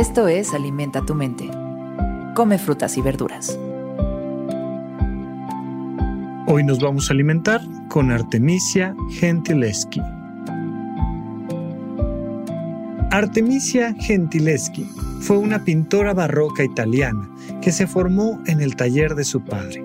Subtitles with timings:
[0.00, 1.50] Esto es Alimenta tu mente.
[2.34, 3.58] Come frutas y verduras.
[6.46, 7.60] Hoy nos vamos a alimentar
[7.90, 10.00] con Artemisia Gentileschi.
[13.10, 14.88] Artemisia Gentileschi
[15.20, 17.28] fue una pintora barroca italiana
[17.60, 19.84] que se formó en el taller de su padre.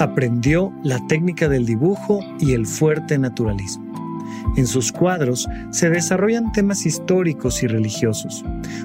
[0.00, 3.86] Aprendió la técnica del dibujo y el fuerte naturalismo.
[4.56, 8.44] En sus cuadros se desarrollan temas históricos y religiosos.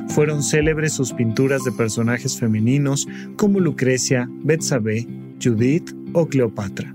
[0.10, 3.08] Fueron célebres sus pinturas de personajes femeninos
[3.38, 5.08] como Lucrecia, Betsabé,
[5.42, 6.94] Judith o Cleopatra,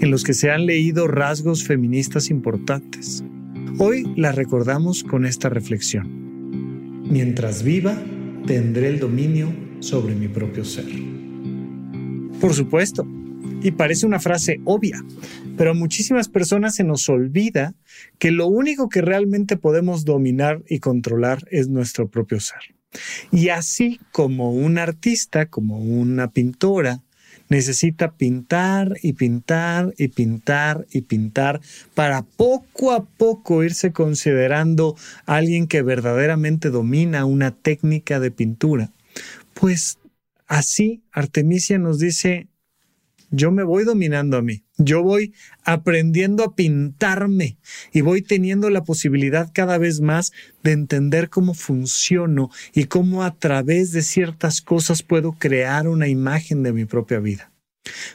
[0.00, 3.24] en los que se han leído rasgos feministas importantes.
[3.78, 6.20] Hoy la recordamos con esta reflexión.
[7.10, 7.96] Mientras viva,
[8.46, 9.48] tendré el dominio
[9.80, 10.86] sobre mi propio ser.
[12.40, 13.06] Por supuesto,
[13.62, 15.04] y parece una frase obvia,
[15.56, 17.74] pero a muchísimas personas se nos olvida
[18.18, 22.74] que lo único que realmente podemos dominar y controlar es nuestro propio ser.
[23.30, 27.02] Y así como un artista, como una pintora,
[27.48, 31.60] necesita pintar y pintar y pintar y pintar
[31.94, 38.92] para poco a poco irse considerando alguien que verdaderamente domina una técnica de pintura.
[39.52, 39.98] Pues
[40.46, 42.48] así Artemisia nos dice,
[43.30, 47.58] yo me voy dominando a mí, yo voy aprendiendo a pintarme
[47.92, 53.34] y voy teniendo la posibilidad cada vez más de entender cómo funciono y cómo a
[53.36, 57.52] través de ciertas cosas puedo crear una imagen de mi propia vida.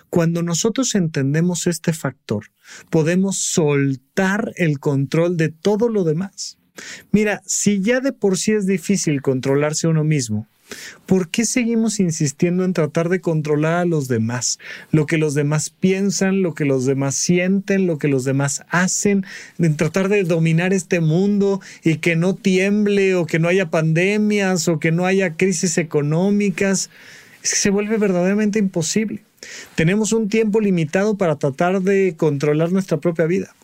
[0.09, 2.45] Cuando nosotros entendemos este factor,
[2.89, 6.57] podemos soltar el control de todo lo demás.
[7.11, 10.47] Mira, si ya de por sí es difícil controlarse uno mismo,
[11.05, 14.59] ¿Por qué seguimos insistiendo en tratar de controlar a los demás?
[14.91, 19.25] Lo que los demás piensan, lo que los demás sienten, lo que los demás hacen,
[19.59, 24.67] en tratar de dominar este mundo y que no tiemble o que no haya pandemias
[24.67, 26.89] o que no haya crisis económicas.
[27.43, 29.23] Es que se vuelve verdaderamente imposible.
[29.75, 33.54] Tenemos un tiempo limitado para tratar de controlar nuestra propia vida.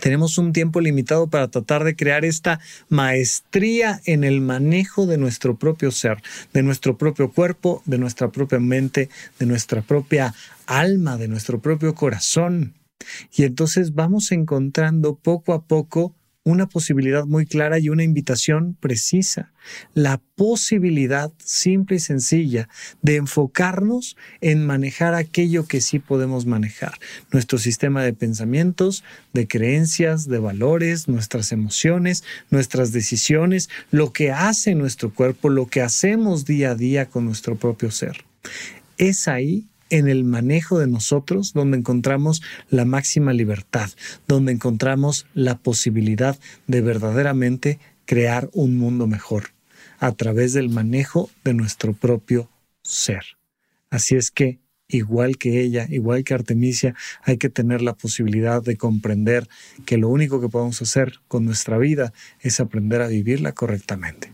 [0.00, 5.56] Tenemos un tiempo limitado para tratar de crear esta maestría en el manejo de nuestro
[5.56, 6.22] propio ser,
[6.52, 9.08] de nuestro propio cuerpo, de nuestra propia mente,
[9.38, 10.34] de nuestra propia
[10.66, 12.74] alma, de nuestro propio corazón.
[13.36, 19.50] Y entonces vamos encontrando poco a poco una posibilidad muy clara y una invitación precisa.
[19.94, 22.68] La posibilidad simple y sencilla
[23.00, 26.92] de enfocarnos en manejar aquello que sí podemos manejar.
[27.32, 34.74] Nuestro sistema de pensamientos, de creencias, de valores, nuestras emociones, nuestras decisiones, lo que hace
[34.74, 38.24] nuestro cuerpo, lo que hacemos día a día con nuestro propio ser.
[38.98, 43.90] Es ahí en el manejo de nosotros donde encontramos la máxima libertad,
[44.26, 49.44] donde encontramos la posibilidad de verdaderamente crear un mundo mejor
[50.00, 52.50] a través del manejo de nuestro propio
[52.82, 53.22] ser.
[53.88, 58.76] Así es que, igual que ella, igual que Artemisia, hay que tener la posibilidad de
[58.76, 59.48] comprender
[59.86, 64.33] que lo único que podemos hacer con nuestra vida es aprender a vivirla correctamente.